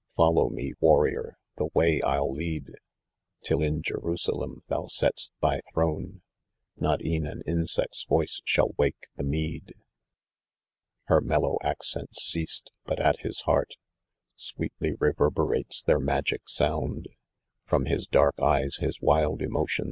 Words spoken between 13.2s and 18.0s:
heart Sweetly reverberates their magic sound; From hU